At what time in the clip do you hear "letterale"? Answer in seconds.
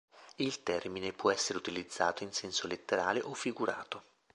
2.65-3.21